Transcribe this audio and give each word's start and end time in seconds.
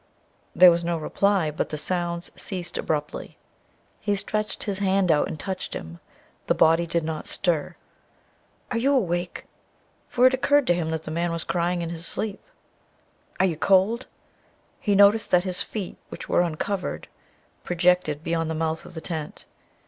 There 0.55 0.71
was 0.71 0.83
no 0.83 0.97
reply, 0.97 1.51
but 1.51 1.69
the 1.69 1.77
sounds 1.77 2.31
ceased 2.35 2.75
abruptly. 2.75 3.37
He 3.99 4.15
stretched 4.15 4.63
his 4.63 4.79
hand 4.79 5.11
out 5.11 5.27
and 5.27 5.39
touched 5.39 5.75
him. 5.75 5.99
The 6.47 6.55
body 6.55 6.87
did 6.87 7.03
not 7.03 7.27
stir. 7.27 7.75
"Are 8.71 8.79
you 8.79 8.95
awake?" 8.95 9.45
for 10.09 10.25
it 10.25 10.33
occurred 10.33 10.65
to 10.65 10.73
him 10.73 10.89
that 10.89 11.03
the 11.03 11.11
man 11.11 11.31
was 11.31 11.43
crying 11.43 11.83
in 11.83 11.91
his 11.91 12.07
sleep. 12.07 12.41
"Are 13.39 13.45
you 13.45 13.57
cold?" 13.57 14.07
He 14.79 14.95
noticed 14.95 15.29
that 15.29 15.43
his 15.43 15.61
feet, 15.61 15.97
which 16.09 16.27
were 16.27 16.41
uncovered, 16.41 17.07
projected 17.63 18.23
beyond 18.23 18.49
the 18.49 18.55
mouth 18.55 18.85
of 18.87 18.95
the 18.95 19.01
tent. 19.01 19.45